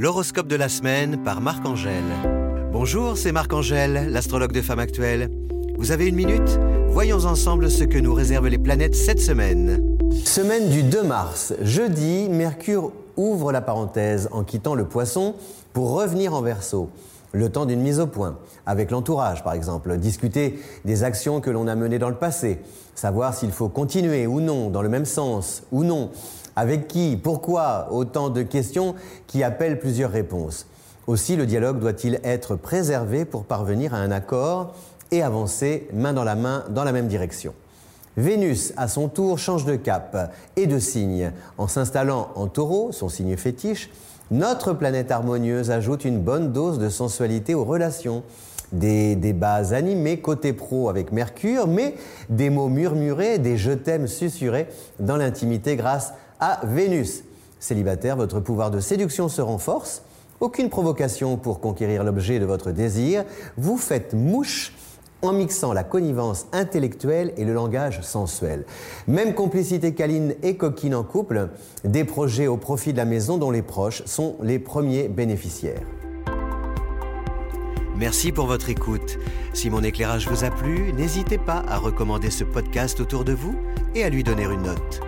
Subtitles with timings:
[0.00, 2.04] L'horoscope de la semaine par Marc-Angèle.
[2.70, 5.28] Bonjour, c'est Marc-Angèle, l'astrologue de Femme Actuelle.
[5.76, 6.60] Vous avez une minute?
[6.86, 9.98] Voyons ensemble ce que nous réservent les planètes cette semaine.
[10.24, 11.52] Semaine du 2 mars.
[11.62, 15.34] Jeudi, Mercure ouvre la parenthèse en quittant le poisson
[15.72, 16.90] pour revenir en verso.
[17.32, 21.66] Le temps d'une mise au point, avec l'entourage par exemple, discuter des actions que l'on
[21.66, 22.60] a menées dans le passé,
[22.94, 26.10] savoir s'il faut continuer ou non dans le même sens ou non,
[26.58, 28.96] avec qui, pourquoi, autant de questions
[29.28, 30.66] qui appellent plusieurs réponses.
[31.06, 34.74] Aussi, le dialogue doit-il être préservé pour parvenir à un accord
[35.12, 37.54] et avancer main dans la main dans la même direction.
[38.16, 41.30] Vénus, à son tour, change de cap et de signe.
[41.58, 43.88] En s'installant en taureau, son signe fétiche,
[44.32, 48.24] notre planète harmonieuse ajoute une bonne dose de sensualité aux relations.
[48.72, 51.94] Des débats animés côté pro avec Mercure, mais
[52.28, 54.66] des mots murmurés, des je t'aime susurrés
[54.98, 57.24] dans l'intimité grâce à Vénus.
[57.60, 60.02] Célibataire, votre pouvoir de séduction se renforce.
[60.40, 63.24] Aucune provocation pour conquérir l'objet de votre désir.
[63.56, 64.72] Vous faites mouche
[65.22, 68.64] en mixant la connivence intellectuelle et le langage sensuel.
[69.08, 71.48] Même complicité câline et coquine en couple,
[71.84, 75.82] des projets au profit de la maison dont les proches sont les premiers bénéficiaires.
[77.96, 79.18] Merci pour votre écoute.
[79.54, 83.56] Si mon éclairage vous a plu, n'hésitez pas à recommander ce podcast autour de vous
[83.96, 85.00] et à lui donner une note.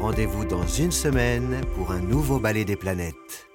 [0.00, 3.48] Rendez-vous dans une semaine pour un nouveau ballet des planètes.